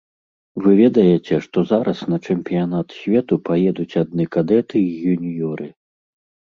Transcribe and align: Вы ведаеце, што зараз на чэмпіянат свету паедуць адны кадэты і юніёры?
Вы 0.61 0.71
ведаеце, 0.83 1.33
што 1.45 1.57
зараз 1.73 1.97
на 2.15 2.19
чэмпіянат 2.27 2.87
свету 3.05 3.33
паедуць 3.53 3.97
адны 4.05 4.23
кадэты 4.41 4.77
і 4.91 5.17
юніёры? 5.17 5.67